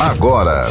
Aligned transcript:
agora. 0.00 0.66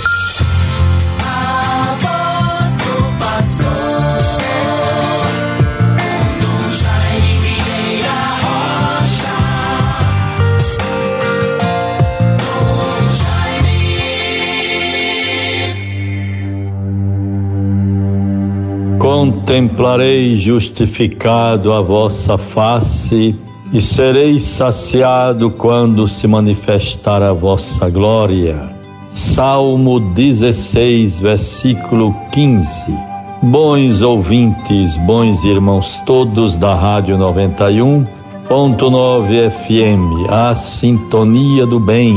Contemplarei 18.97 20.35
justificado 20.35 21.73
a 21.73 21.81
vossa 21.81 22.37
face 22.37 23.35
e 23.71 23.81
serei 23.81 24.39
saciado 24.39 25.51
quando 25.51 26.07
se 26.07 26.27
manifestar 26.27 27.21
a 27.21 27.31
vossa 27.31 27.89
glória. 27.89 28.78
Salmo 29.09 29.99
16, 29.99 31.19
versículo 31.19 32.15
15. 32.31 32.95
Bons 33.41 34.03
ouvintes, 34.03 34.95
bons 34.97 35.43
irmãos 35.43 35.99
todos 36.05 36.55
da 36.57 36.75
Rádio 36.75 37.17
91.9 37.17 39.49
FM, 39.49 40.29
a 40.29 40.53
sintonia 40.53 41.65
do 41.65 41.79
bem. 41.79 42.15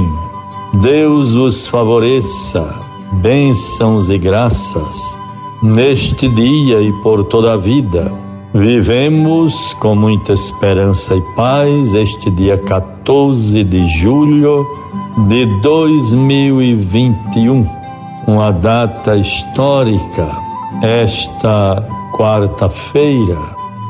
Deus 0.83 1.35
os 1.35 1.67
favoreça, 1.67 2.75
bênçãos 3.23 4.11
e 4.11 4.19
graças, 4.19 5.17
neste 5.63 6.29
dia 6.29 6.83
e 6.83 6.93
por 7.03 7.25
toda 7.25 7.55
a 7.55 7.57
vida 7.57 8.13
Vivemos 8.55 9.73
com 9.81 9.97
muita 9.97 10.35
esperança 10.35 11.15
e 11.15 11.23
paz 11.35 11.95
este 11.95 12.31
dia 12.31 12.59
14 12.59 13.65
de 13.65 13.89
julho 13.89 14.67
de 15.27 15.47
2021, 15.63 17.67
uma 18.27 18.53
data 18.53 19.17
histórica. 19.17 20.29
Esta 20.83 21.83
quarta-feira 22.13 23.39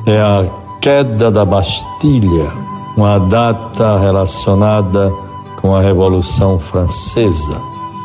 é 0.07 0.21
a 0.21 0.47
queda 0.81 1.29
da 1.29 1.45
Bastilha, 1.45 2.53
uma 2.97 3.19
data 3.19 3.99
relacionada 3.99 5.13
com 5.61 5.75
a 5.75 5.83
Revolução 5.83 6.61
Francesa, 6.61 7.61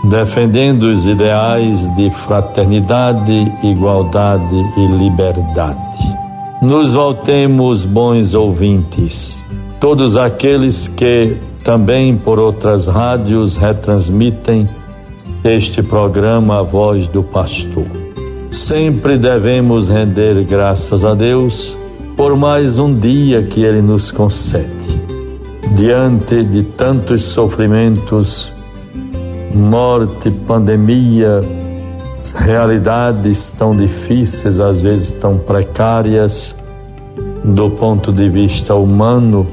defendendo 0.05 0.87
os 0.87 1.05
ideais 1.05 1.87
de 1.95 2.09
fraternidade, 2.09 3.31
igualdade 3.61 4.57
e 4.75 4.87
liberdade. 4.87 6.16
Nos 6.61 6.95
voltemos, 6.95 7.85
bons 7.85 8.33
ouvintes, 8.33 9.39
todos 9.79 10.17
aqueles 10.17 10.87
que 10.87 11.37
também 11.63 12.17
por 12.17 12.39
outras 12.39 12.87
rádios 12.87 13.55
retransmitem 13.55 14.65
este 15.43 15.83
programa 15.83 16.61
A 16.61 16.63
Voz 16.63 17.07
do 17.07 17.21
Pastor. 17.21 17.85
Sempre 18.49 19.19
devemos 19.19 19.87
render 19.87 20.43
graças 20.45 21.05
a 21.05 21.13
Deus 21.13 21.77
por 22.15 22.35
mais 22.35 22.79
um 22.79 22.91
dia 22.91 23.43
que 23.43 23.61
Ele 23.61 23.81
nos 23.81 24.09
concede. 24.09 24.67
Diante 25.75 26.43
de 26.43 26.63
tantos 26.63 27.23
sofrimentos, 27.23 28.51
morte, 29.53 30.31
pandemia, 30.31 31.41
realidades 32.31 33.51
tão 33.51 33.75
difíceis, 33.75 34.59
às 34.59 34.79
vezes 34.79 35.11
tão 35.13 35.37
precárias, 35.37 36.55
do 37.43 37.69
ponto 37.69 38.11
de 38.11 38.29
vista 38.29 38.75
humano, 38.75 39.47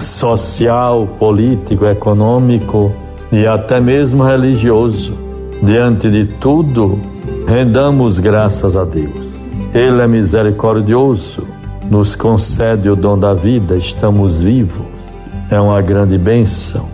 social, 0.00 1.06
político, 1.18 1.86
econômico 1.86 2.92
e 3.30 3.46
até 3.46 3.80
mesmo 3.80 4.24
religioso. 4.24 5.14
Diante 5.62 6.10
de 6.10 6.26
tudo, 6.26 6.98
rendamos 7.46 8.18
graças 8.18 8.76
a 8.76 8.84
Deus. 8.84 9.32
Ele 9.74 10.00
é 10.00 10.06
misericordioso, 10.06 11.46
nos 11.90 12.16
concede 12.16 12.90
o 12.90 12.96
dom 12.96 13.18
da 13.18 13.34
vida, 13.34 13.76
estamos 13.76 14.40
vivos. 14.40 14.86
É 15.50 15.60
uma 15.60 15.80
grande 15.82 16.16
bênção, 16.18 16.88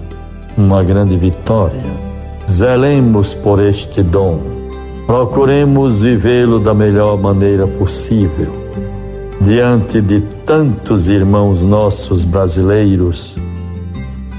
uma 0.57 0.83
grande 0.83 1.17
vitória. 1.17 2.09
Zelemos 2.49 3.35
por 3.35 3.63
este 3.63 4.03
dom 4.03 4.59
Procuremos 5.09 6.03
vivê-lo 6.03 6.59
da 6.61 6.75
melhor 6.75 7.19
maneira 7.19 7.67
possível, 7.67 8.53
diante 9.41 10.03
de 10.03 10.21
tantos 10.45 11.09
irmãos 11.09 11.65
nossos 11.65 12.25
brasileiros 12.25 13.35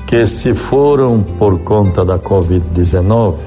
que 0.05 0.27
se 0.27 0.53
foram 0.53 1.23
por 1.23 1.57
conta 1.61 2.05
da 2.05 2.19
Covid-19. 2.19 3.37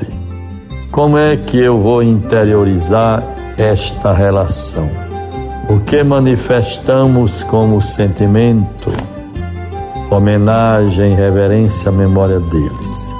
Como 0.90 1.16
é 1.16 1.36
que 1.36 1.58
eu 1.58 1.80
vou 1.80 2.02
interiorizar 2.02 3.22
esta 3.56 4.12
relação? 4.12 4.90
O 5.70 5.78
que 5.78 6.02
manifestamos 6.02 7.44
como 7.44 7.80
sentimento, 7.80 8.90
homenagem, 10.10 11.14
reverência 11.14 11.88
à 11.88 11.92
memória 11.92 12.40
deles? 12.40 13.11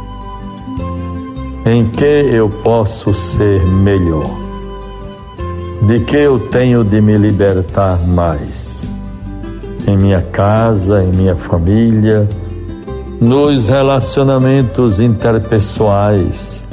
Em 1.64 1.86
que 1.86 2.04
eu 2.04 2.48
posso 2.48 3.14
ser 3.14 3.64
melhor? 3.64 4.28
De 5.86 6.00
que 6.00 6.16
eu 6.16 6.40
tenho 6.48 6.82
de 6.82 7.00
me 7.00 7.16
libertar 7.16 8.04
mais? 8.04 8.84
Em 9.86 9.96
minha 9.96 10.22
casa, 10.22 11.04
em 11.04 11.12
minha 11.12 11.36
família, 11.36 12.28
nos 13.20 13.68
relacionamentos 13.68 14.98
interpessoais, 14.98 16.64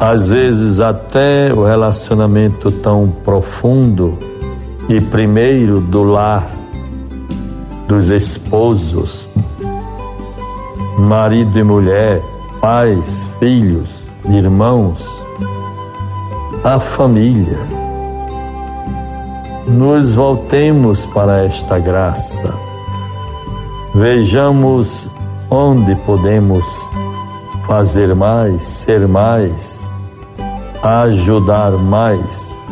às 0.00 0.26
vezes 0.26 0.80
até 0.80 1.52
o 1.52 1.62
relacionamento 1.62 2.70
tão 2.70 3.10
profundo 3.10 4.16
e 4.88 5.02
primeiro 5.02 5.80
do 5.80 6.02
lar, 6.02 6.50
dos 7.86 8.08
esposos, 8.08 9.28
marido 10.98 11.58
e 11.58 11.62
mulher, 11.62 12.22
pais, 12.62 13.26
filhos, 13.40 14.04
irmãos, 14.24 15.04
a 16.62 16.78
família. 16.78 17.58
Nos 19.66 20.14
voltemos 20.14 21.04
para 21.06 21.44
esta 21.44 21.80
graça. 21.80 22.54
Vejamos 23.92 25.10
onde 25.50 25.96
podemos 26.06 26.64
fazer 27.66 28.14
mais, 28.14 28.62
ser 28.62 29.08
mais, 29.08 29.84
ajudar 30.84 31.72
mais, 31.72 32.64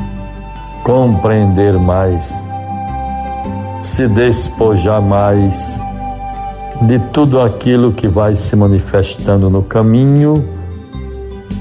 compreender 0.84 1.76
mais, 1.76 2.48
se 3.82 4.06
despojar 4.06 5.02
mais 5.02 5.80
de 6.80 6.98
tudo 7.12 7.40
aquilo 7.40 7.92
que 7.92 8.08
vai 8.08 8.34
se 8.34 8.56
manifestando 8.56 9.50
no 9.50 9.62
caminho, 9.62 10.44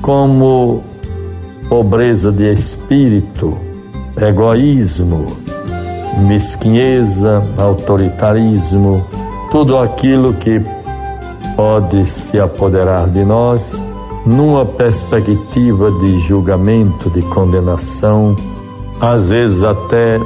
como 0.02 0.81
pobreza 1.68 2.31
de 2.31 2.52
espírito, 2.52 3.57
egoísmo, 4.19 5.28
mesquinheza, 6.25 7.44
autoritarismo, 7.57 9.06
tudo 9.52 9.78
aquilo 9.78 10.34
que 10.34 10.62
pode 11.56 12.06
se 12.07 12.40
apoderar 12.40 13.09
de 13.09 13.25
nós 13.25 13.86
numa 14.25 14.66
perspectiva 14.66 15.91
de 15.91 16.19
julgamento, 16.19 17.09
de 17.09 17.22
condenação, 17.24 18.36
às 19.01 19.30
vezes 19.30 19.63
até 19.63 20.19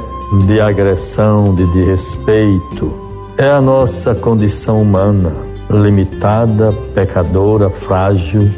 de 0.46 0.60
agressão, 0.60 1.54
de 1.54 1.66
desrespeito 1.72 3.03
é 3.36 3.48
a 3.48 3.60
nossa 3.60 4.14
condição 4.14 4.80
humana, 4.80 5.32
limitada, 5.68 6.72
pecadora, 6.94 7.68
frágil, 7.68 8.48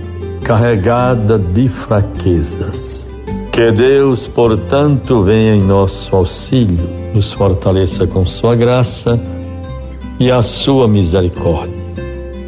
carregada 0.45 1.39
de 1.39 1.69
fraquezas. 1.69 3.07
Que 3.51 3.73
Deus, 3.73 4.27
portanto, 4.27 5.23
venha 5.23 5.55
em 5.55 5.63
nosso 5.63 6.15
auxílio, 6.15 6.87
nos 7.15 7.33
fortaleça 7.33 8.07
com 8.07 8.27
Sua 8.27 8.55
graça 8.55 9.19
e 10.21 10.31
a 10.31 10.43
Sua 10.43 10.87
misericórdia. 10.87 11.87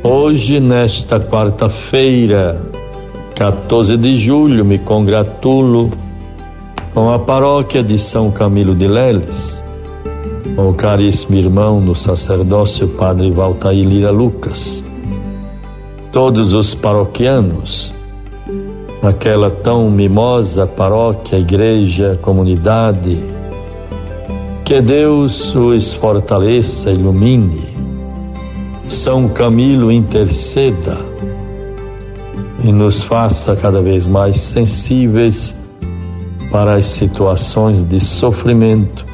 Hoje, 0.04 0.60
nesta 0.60 1.18
quarta-feira, 1.18 2.60
14 3.34 3.96
de 3.96 4.14
julho, 4.18 4.66
me 4.66 4.78
congratulo 4.78 5.90
com 6.92 7.10
a 7.10 7.18
paróquia 7.18 7.82
de 7.82 7.98
São 7.98 8.30
Camilo 8.30 8.74
de 8.74 8.86
Leles 8.86 9.62
o 10.56 10.72
caríssimo 10.72 11.36
irmão 11.36 11.80
no 11.80 11.94
sacerdócio, 11.94 12.88
Padre 12.88 13.30
Valtair 13.30 13.86
Lira 13.86 14.10
Lucas, 14.10 14.82
todos 16.12 16.54
os 16.54 16.74
paroquianos, 16.74 17.92
aquela 19.02 19.50
tão 19.50 19.90
mimosa 19.90 20.66
paróquia, 20.66 21.38
igreja, 21.38 22.18
comunidade, 22.22 23.18
que 24.64 24.80
Deus 24.80 25.54
os 25.54 25.94
fortaleça, 25.94 26.90
ilumine, 26.90 27.76
São 28.86 29.28
Camilo 29.28 29.92
interceda, 29.92 30.98
e 32.62 32.72
nos 32.72 33.02
faça 33.02 33.54
cada 33.54 33.80
vez 33.80 34.06
mais 34.06 34.38
sensíveis 34.40 35.54
para 36.50 36.74
as 36.74 36.86
situações 36.86 37.84
de 37.84 38.00
sofrimento 38.00 39.07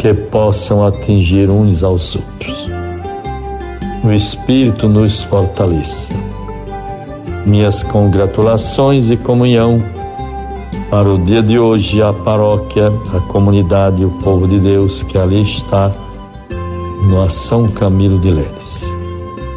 que 0.00 0.14
possam 0.14 0.82
atingir 0.82 1.50
uns 1.50 1.84
aos 1.84 2.16
outros. 2.16 2.66
O 4.02 4.10
Espírito 4.10 4.88
nos 4.88 5.22
fortaleça. 5.22 6.10
Minhas 7.44 7.82
congratulações 7.82 9.10
e 9.10 9.18
comunhão 9.18 9.78
para 10.90 11.06
o 11.06 11.18
dia 11.18 11.42
de 11.42 11.58
hoje, 11.58 12.00
a 12.00 12.14
paróquia, 12.14 12.90
a 13.14 13.20
comunidade 13.30 14.00
e 14.00 14.06
o 14.06 14.10
povo 14.10 14.48
de 14.48 14.58
Deus 14.58 15.02
que 15.02 15.18
ali 15.18 15.42
está 15.42 15.92
no 17.02 17.28
São 17.28 17.68
Camilo 17.68 18.18
de 18.18 18.30
Leres. 18.30 18.90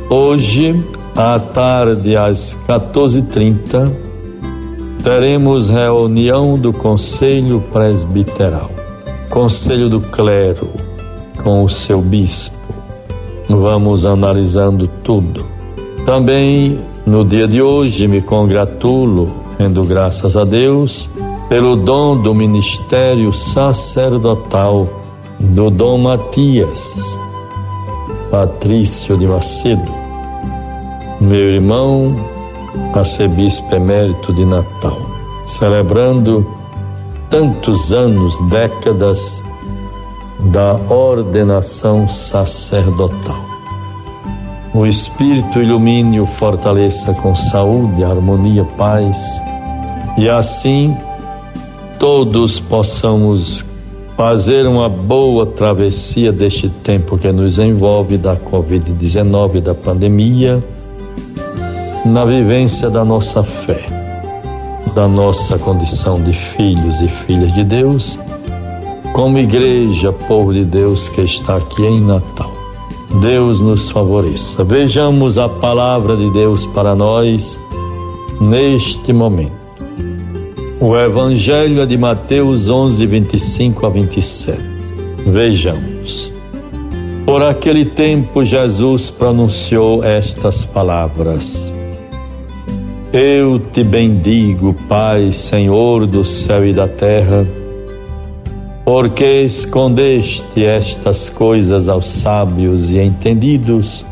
Hoje, 0.10 0.84
à 1.16 1.40
tarde, 1.40 2.18
às 2.18 2.58
14h30, 2.68 3.90
teremos 5.02 5.70
reunião 5.70 6.60
do 6.60 6.74
Conselho 6.74 7.64
Presbiteral, 7.72 8.83
Conselho 9.34 9.90
do 9.90 10.00
Clero, 10.00 10.70
com 11.44 11.64
o 11.64 11.68
seu 11.68 12.00
bispo. 12.00 12.56
Vamos 13.50 14.06
analisando 14.06 14.88
tudo. 15.04 15.44
Também 16.06 16.80
no 17.04 17.26
dia 17.26 17.48
de 17.48 17.60
hoje 17.60 18.08
me 18.08 18.22
congratulo, 18.22 19.34
rendo 19.58 19.84
graças 19.86 20.38
a 20.38 20.44
Deus, 20.44 21.10
pelo 21.50 21.76
dom 21.76 22.16
do 22.16 22.36
ministério 22.36 23.34
sacerdotal 23.34 24.88
do 25.40 25.72
Dom 25.72 25.98
Matias, 25.98 27.18
Patrício 28.30 29.18
de 29.18 29.26
Macedo, 29.26 29.92
meu 31.20 31.56
irmão, 31.56 32.16
arcebispo 32.94 33.74
emérito 33.74 34.32
de 34.32 34.46
Natal, 34.46 35.02
celebrando 35.44 36.46
tantos 37.34 37.92
anos, 37.92 38.40
décadas 38.48 39.44
da 40.52 40.76
ordenação 40.76 42.08
sacerdotal. 42.08 43.44
O 44.72 44.86
Espírito 44.86 45.60
ilumine 45.60 46.20
o 46.20 46.28
fortaleça 46.28 47.12
com 47.12 47.36
saúde, 47.36 48.04
harmonia, 48.04 48.64
paz, 48.78 49.42
e 50.16 50.30
assim 50.30 50.96
todos 51.98 52.60
possamos 52.60 53.66
fazer 54.16 54.68
uma 54.68 54.88
boa 54.88 55.48
travessia 55.48 56.32
deste 56.32 56.70
tempo 56.70 57.18
que 57.18 57.32
nos 57.32 57.58
envolve 57.58 58.16
da 58.16 58.36
Covid-19, 58.36 59.60
da 59.60 59.74
pandemia, 59.74 60.64
na 62.06 62.26
vivência 62.26 62.92
da 62.92 63.04
nossa 63.04 63.42
fé, 63.42 64.03
da 64.94 65.08
nossa 65.08 65.58
condição 65.58 66.22
de 66.22 66.34
filhos 66.34 67.02
e 67.02 67.08
filhas 67.08 67.54
de 67.54 67.64
Deus, 67.64 68.18
como 69.14 69.38
igreja, 69.38 70.12
povo 70.12 70.54
de 70.54 70.66
Deus 70.66 71.10
que 71.10 71.22
está 71.22 71.58
aqui 71.58 71.84
em 71.84 72.00
Natal. 72.00 72.52
Deus 73.22 73.62
nos 73.62 73.90
favoreça. 73.90 74.64
Vejamos 74.64 75.38
a 75.38 75.48
palavra 75.48 76.18
de 76.18 76.32
Deus 76.32 76.66
para 76.68 76.96
nós 76.96 77.60
neste 78.42 79.14
momento. 79.14 79.64
O 80.80 80.98
Evangelho 80.98 81.82
é 81.82 81.86
de 81.86 81.98
Mateus 81.98 82.70
11, 82.70 83.06
25 83.06 83.86
a 83.86 83.90
27. 83.90 84.60
Vejamos. 85.26 86.34
Por 87.26 87.42
aquele 87.42 87.86
tempo, 87.86 88.44
Jesus 88.44 89.10
pronunciou 89.10 90.04
estas 90.04 90.66
palavras: 90.66 91.73
Eu 93.16 93.60
te 93.60 93.84
bendigo, 93.84 94.74
Pai, 94.90 95.32
Senhor 95.32 96.08
do 96.08 96.26
céu 96.26 96.66
e 96.66 96.74
da 96.74 96.88
terra, 96.88 97.46
porque 98.84 99.42
escondeste 99.42 100.66
estas 100.66 101.30
coisas 101.30 101.88
aos 101.88 102.08
sábios 102.08 102.90
e 102.90 102.98
entendidos 102.98 104.04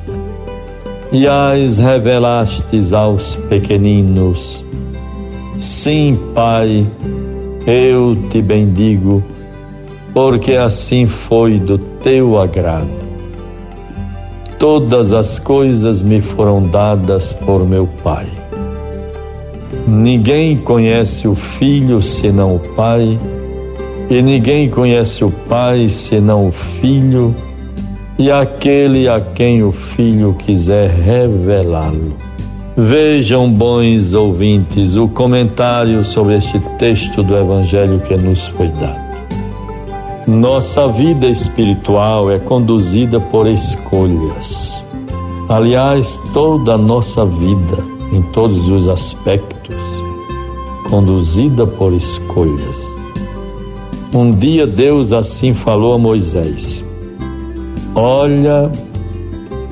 e 1.11 1.27
as 1.27 1.79
revelastes 1.79 2.93
aos 2.93 3.35
pequeninos. 3.35 4.63
Sim, 5.57 6.19
Pai, 6.35 6.87
eu 7.65 8.15
te 8.29 8.39
bendigo, 8.39 9.23
porque 10.13 10.53
assim 10.55 11.07
foi 11.07 11.57
do 11.57 11.79
teu 11.79 12.37
agrado. 12.37 13.01
Todas 14.59 15.11
as 15.11 15.39
coisas 15.39 16.03
me 16.03 16.21
foram 16.21 16.61
dadas 16.67 17.33
por 17.33 17.67
meu 17.67 17.87
Pai. 18.03 18.40
Ninguém 19.91 20.55
conhece 20.55 21.27
o 21.27 21.35
Filho 21.35 22.01
senão 22.01 22.55
o 22.55 22.59
Pai, 22.59 23.19
e 24.09 24.21
ninguém 24.21 24.69
conhece 24.69 25.21
o 25.21 25.29
Pai 25.49 25.89
senão 25.89 26.47
o 26.47 26.51
Filho, 26.53 27.35
e 28.17 28.31
aquele 28.31 29.09
a 29.09 29.19
quem 29.19 29.61
o 29.61 29.73
Filho 29.73 30.33
quiser 30.39 30.89
revelá-lo. 30.89 32.13
Vejam, 32.77 33.51
bons 33.51 34.13
ouvintes, 34.13 34.95
o 34.95 35.09
comentário 35.09 36.05
sobre 36.05 36.37
este 36.37 36.57
texto 36.77 37.21
do 37.21 37.35
Evangelho 37.35 37.99
que 37.99 38.15
nos 38.15 38.47
foi 38.47 38.69
dado. 38.69 39.11
Nossa 40.25 40.87
vida 40.87 41.27
espiritual 41.27 42.31
é 42.31 42.39
conduzida 42.39 43.19
por 43.19 43.45
escolhas. 43.45 44.81
Aliás, 45.49 46.17
toda 46.33 46.75
a 46.75 46.77
nossa 46.77 47.25
vida, 47.25 47.77
em 48.13 48.21
todos 48.21 48.69
os 48.69 48.87
aspectos, 48.87 49.80
conduzida 50.89 51.65
por 51.65 51.93
escolhas. 51.93 52.87
Um 54.13 54.31
dia 54.31 54.67
Deus 54.67 55.13
assim 55.13 55.53
falou 55.53 55.93
a 55.93 55.97
Moisés: 55.97 56.83
Olha, 57.95 58.69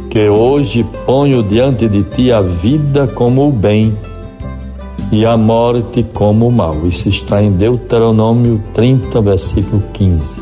que 0.09 0.27
hoje 0.29 0.85
ponho 1.05 1.43
diante 1.43 1.87
de 1.87 2.03
ti 2.03 2.31
a 2.31 2.41
vida 2.41 3.07
como 3.07 3.47
o 3.47 3.51
bem 3.51 3.97
e 5.11 5.25
a 5.25 5.35
morte 5.37 6.03
como 6.13 6.47
o 6.47 6.51
mal. 6.51 6.75
Isso 6.85 7.09
está 7.09 7.41
em 7.41 7.51
Deuteronômio 7.51 8.63
30, 8.73 9.21
versículo 9.21 9.83
15. 9.93 10.41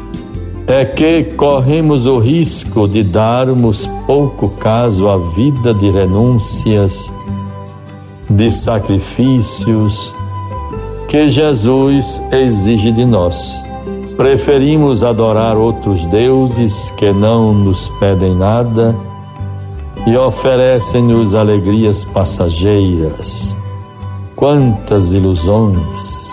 É 0.67 0.85
que 0.85 1.23
corremos 1.35 2.05
o 2.05 2.19
risco 2.19 2.87
de 2.87 3.01
darmos 3.01 3.87
pouco 4.05 4.49
caso 4.49 5.07
à 5.07 5.17
vida 5.17 5.73
de 5.73 5.89
renúncias, 5.89 7.11
de 8.29 8.51
sacrifícios 8.51 10.13
que 11.07 11.27
Jesus 11.29 12.21
exige 12.31 12.91
de 12.91 13.05
nós. 13.05 13.63
Preferimos 14.15 15.03
adorar 15.03 15.55
outros 15.55 16.05
deuses 16.07 16.91
que 16.91 17.11
não 17.11 17.53
nos 17.53 17.87
pedem 17.99 18.35
nada 18.35 18.95
e 20.05 20.17
oferecem-nos 20.17 21.35
alegrias 21.35 22.03
passageiras. 22.03 23.55
Quantas 24.35 25.11
ilusões! 25.11 26.27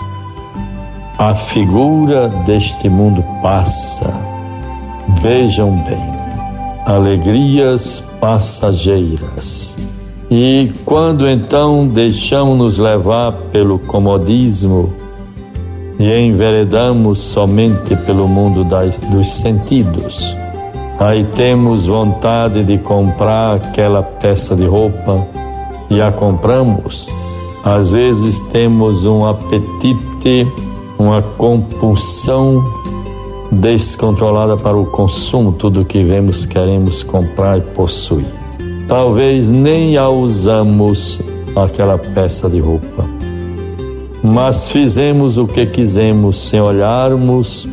A 1.18 1.34
figura 1.34 2.28
deste 2.28 2.88
mundo 2.88 3.25
passa. 3.40 4.12
Vejam 5.22 5.76
bem, 5.84 6.16
alegrias 6.87 8.02
passageiras. 8.20 9.76
E 10.30 10.72
quando 10.84 11.28
então 11.28 11.86
deixamos-nos 11.86 12.78
levar 12.78 13.32
pelo 13.52 13.78
comodismo 13.78 14.92
e 15.98 16.10
enveredamos 16.12 17.20
somente 17.20 17.94
pelo 17.96 18.26
mundo 18.26 18.64
das, 18.64 19.00
dos 19.00 19.28
sentidos, 19.30 20.34
Aí 20.98 21.24
temos 21.24 21.86
vontade 21.86 22.62
de 22.62 22.78
comprar 22.78 23.56
aquela 23.56 24.02
peça 24.02 24.54
de 24.54 24.64
roupa 24.64 25.26
e 25.90 26.00
a 26.00 26.12
compramos. 26.12 27.08
Às 27.64 27.90
vezes 27.90 28.40
temos 28.46 29.04
um 29.04 29.26
apetite, 29.26 30.46
uma 30.96 31.20
compulsão 31.20 32.62
descontrolada 33.50 34.56
para 34.56 34.76
o 34.76 34.86
consumo, 34.86 35.52
tudo 35.52 35.84
que 35.84 36.04
vemos 36.04 36.46
queremos 36.46 37.02
comprar 37.02 37.58
e 37.58 37.62
possuir. 37.62 38.43
Talvez 38.88 39.48
nem 39.50 39.96
a 39.96 40.08
usamos 40.08 41.20
aquela 41.56 41.96
peça 41.96 42.48
de 42.48 42.60
roupa, 42.60 43.04
mas 44.22 44.70
fizemos 44.70 45.38
o 45.38 45.46
que 45.46 45.66
quisemos 45.66 46.38
sem 46.48 46.60
olharmos 46.60 47.66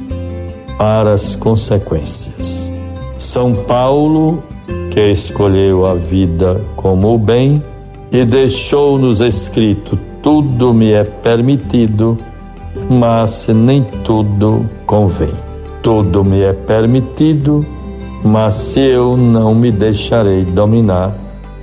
para 0.78 1.14
as 1.14 1.36
consequências. 1.36 2.70
São 3.18 3.54
Paulo, 3.54 4.42
que 4.92 5.12
escolheu 5.12 5.86
a 5.86 5.94
vida 5.94 6.62
como 6.76 7.14
o 7.14 7.18
bem 7.18 7.62
e 8.12 8.26
deixou-nos 8.26 9.22
escrito: 9.22 9.98
tudo 10.22 10.74
me 10.74 10.92
é 10.92 11.04
permitido, 11.04 12.18
mas 12.90 13.48
nem 13.48 13.84
tudo 14.04 14.66
convém. 14.86 15.34
Tudo 15.82 16.24
me 16.24 16.42
é 16.42 16.54
permitido, 16.54 17.66
mas 18.24 18.56
se 18.56 18.80
eu 18.80 19.18
não 19.18 19.56
me 19.56 19.72
deixarei 19.72 20.44
dominar 20.44 21.16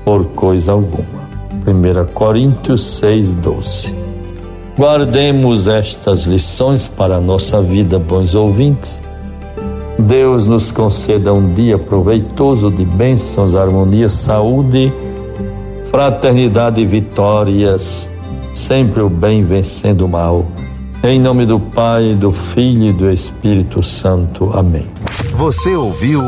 por 0.05 0.25
coisa 0.27 0.73
alguma. 0.73 1.29
1 1.67 2.13
Coríntios 2.15 2.85
6, 2.99 3.35
12. 3.35 3.95
Guardemos 4.79 5.69
estas 5.69 6.23
lições 6.23 6.89
para 6.89 7.17
a 7.17 7.21
nossa 7.21 7.61
vida, 7.61 7.99
bons 7.99 8.35
ouvintes. 8.35 9.03
Deus 9.99 10.47
nos 10.47 10.71
conceda 10.71 11.33
um 11.33 11.53
dia 11.53 11.77
proveitoso 11.77 12.71
de 12.71 12.85
bênçãos, 12.85 13.55
harmonia, 13.55 14.09
saúde, 14.09 14.93
fraternidade 15.91 16.81
e 16.81 16.87
vitórias, 16.87 18.09
sempre 18.55 19.03
o 19.03 19.09
bem 19.09 19.43
vencendo 19.43 20.07
o 20.07 20.09
mal. 20.09 20.47
Em 21.05 21.21
nome 21.21 21.47
do 21.47 21.61
Pai, 21.61 22.17
do 22.17 22.33
Filho 22.33 22.87
e 22.87 22.93
do 22.93 23.09
Espírito 23.09 23.85
Santo. 23.85 24.51
Amém. 24.53 24.85
Você 25.33 25.77
ouviu 25.77 26.21